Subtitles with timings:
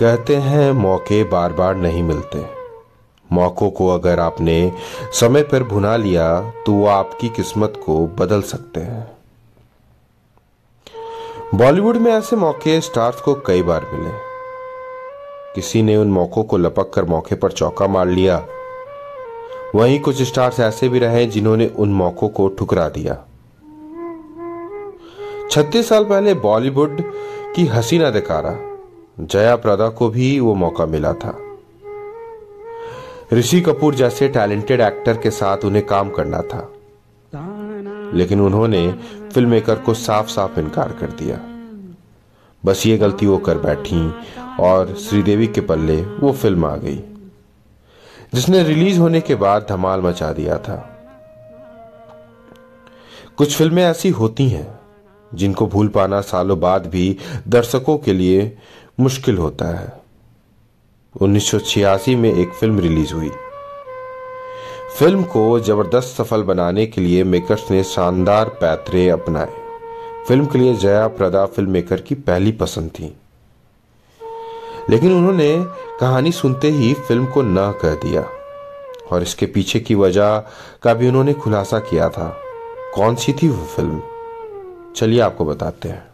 [0.00, 2.44] कहते हैं, मौके बार बार नहीं मिलते।
[3.32, 4.72] मौकों को अगर आपने
[5.12, 6.28] समय पर भुना लिया
[6.66, 9.10] तो वो आपकी किस्मत को बदल सकते हैं।
[11.54, 14.12] बॉलीवुड में ऐसे मौके स्टार्स को कई बार मिले।
[15.54, 18.44] किसी ने उन मौकों को लपक कर मौके पर चौका मार लिया।
[19.74, 23.18] वहीं कुछ स्टार्स ऐसे भी रहे जिन्होंने उन मौकों को ठुकरा दिया।
[25.50, 27.02] छत्तीस साल पहले बॉलीवुड
[27.56, 28.69] की हसीना दिकारा
[29.20, 31.38] जया प्रदा को भी वो मौका मिला था।
[33.32, 36.72] ऋषि कपूर जैसे टैलेंटेड एक्टर के साथ उन्हें काम करना था।
[38.14, 38.92] लेकिन उन्होंने
[39.34, 41.40] फ़िल्म मेकर को साफ़ साफ़ इनकार कर दिया।
[42.64, 44.14] बस ये गलती वो कर बैठी
[44.60, 47.02] और श्रीदेवी के पल्ले वो फ़िल्म आ गई,
[48.34, 50.76] जिसने रिलीज़ होने के बाद धमाल मचा दिया था।
[53.36, 54.79] कुछ फ़िल्में ऐसी होती हैं
[55.34, 57.16] जिनको भूल पाना सालों बाद भी
[57.48, 58.58] दर्शकों के लिए
[59.00, 60.00] मुश्किल होता है।
[61.22, 63.30] 1986 में एक फ़िल्म रिलीज़ हुई।
[64.98, 69.52] फ़िल्म को ज़बरदस्त सफल बनाने के लिए मेकर्स ने शानदार पैतरे अपनाए।
[70.28, 73.16] फ़िल्म के लिए जया प्रदा फ़िल्म मेकर की पहली पसंद थी।
[74.90, 75.66] लेकिन उन्होंने
[76.00, 78.26] कहानी सुनते ही फ़िल्म को न कह दिया।
[79.12, 80.38] और इसके पीछे की वजह
[80.82, 82.40] का भी उन्होंने खुलासा किया था।
[82.94, 84.02] कौन सी थी वो फ़िल्म?
[84.96, 86.08] चलिए आपको बताते हैं।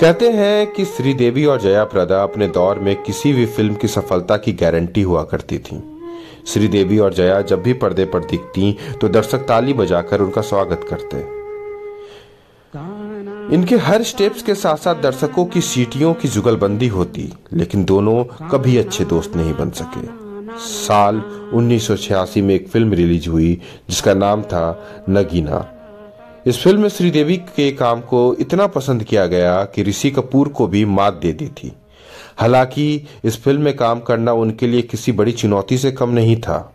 [0.00, 4.36] कहते हैं कि श्रीदेवी और जया प्रदा अपने दौर में किसी भी फ़िल्म की सफलता
[4.36, 5.82] की गारंटी हुआ करती थी।
[6.46, 11.16] श्रीदेवी और जया जब भी पर्दे पर दिखती तो दर्शक ताली बजाकर उनका स्वागत करते
[13.54, 18.76] इनके हर स्टेप्स के साथ साथ दर्शकों की सीटियों की जुगलबंदी होती, लेकिन दोनों कभी
[18.76, 20.06] अच्छे दोस्त नहीं बन सके।
[20.58, 25.73] साल 1986 में एक फ़िल्म रिलीज़ हुई, जिसका नाम था नगीना।
[26.46, 30.66] इस फ़िल्म में श्रीदेवी के काम को इतना पसंद किया गया कि ऋषि कपूर को
[30.66, 31.72] भी मात दे दी थी।
[32.38, 36.74] हालाँकि इस फ़िल्म में काम करना उनके लिए किसी बड़ी चुनौती से कम नहीं था।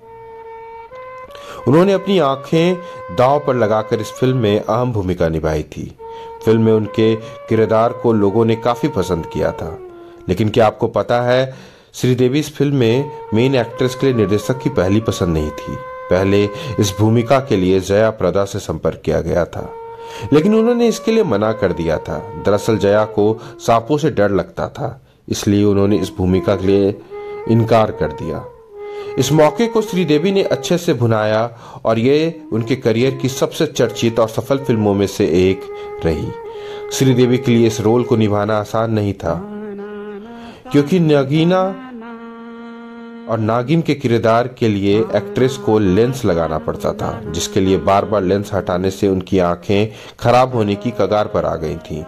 [1.67, 2.77] उन्होंने अपनी आँखें
[3.15, 5.97] दाव पर लगाकर इस फ़िल्म में अहम भूमिका निभाई थी।
[6.45, 9.79] फ़िल्म में उनके किरदार को लोगों ने काफ़ी पसंद किया था।
[10.29, 11.55] लेकिन क्या आपको पता है,
[11.93, 15.77] श्रीदेवी इस फ़िल्म में मेन एक्ट्रेस के लिए निर्देशक की पहली पसंद नहीं थी।
[16.09, 16.43] पहले
[16.79, 19.69] इस भूमिका के लिए जया प्रदा से संपर्क किया गया था।
[20.33, 24.67] लेकिन उन्होंने इसके लिए मना कर दिया था। दरअसल जया को सांपों से डर लगता
[24.67, 26.95] था, इसलिए उन्होंने इस भूमिका के लिए
[27.49, 28.45] इनकार कर दिया।
[29.17, 31.49] इस मौके को श्रीदेवी ने अच्छे से भुनाया
[31.85, 35.61] और ये उनके करियर की सबसे चर्चित और सफल फ़िल्मों में से एक
[36.05, 36.31] रही।
[36.93, 39.33] श्रीदेवी के लिए इस रोल को निभाना आसान नहीं था,
[40.71, 41.88] क्योंकि नगीना
[43.29, 48.05] और नागिन के किरदार के लिए एक्ट्रेस को लेंस लगाना पड़ता था जिसके लिए बार
[48.05, 52.03] बार लेंस हटाने से उनकी आँखें खराब होने की कगार पर आ गई थीं।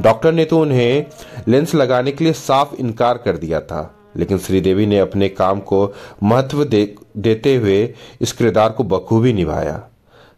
[0.00, 1.06] डॉक्टर ने तो उन्हें
[1.48, 5.94] लेंस लगाने के लिए साफ़ इनकार कर दिया था लेकिन श्रीदेवी ने अपने काम को
[6.22, 9.80] महत्व दे, देते हुए इस किरदार को बखूबी निभाया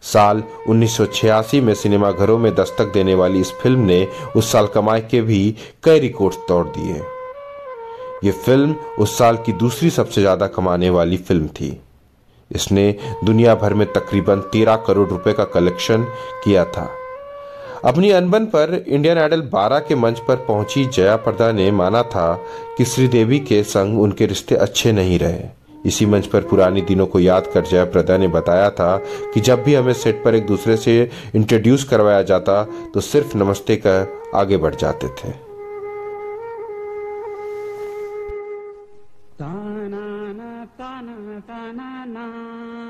[0.03, 4.07] साल 1986 में सिनेमाघरों में दस्तक देने वाली इस फ़िल्म ने
[4.37, 7.03] उस साल कमाई के भी कई रिकॉर्ड तोड़ दिए
[8.25, 11.79] ये फ़िल्म उस साल की दूसरी सबसे ज़्यादा कमाने वाली फ़िल्म थी।
[12.51, 12.95] इसने
[13.25, 16.05] दुनिया भर में तकरीबन तेरह करोड़ रुपए का कलेक्शन
[16.45, 16.89] किया था।
[17.85, 22.33] अपनी अनबन पर इंडियन आइडल 12 के मंच पर पहुँची जया प्रदा ने माना था
[22.79, 25.45] कि श्रीदेवी के संग उनके रिश्ते अच्छे नहीं रहे।
[25.85, 28.97] इसी मंच पर पुरानी दिनों को याद कर जया प्रदा ने बताया था
[29.35, 32.63] कि जब भी हमें सेट पर एक दूसरे से इंट्रोड्यूस करवाया जाता
[32.95, 35.46] तो सिर्फ़ नमस्ते कर आगे बढ़ जाते थे।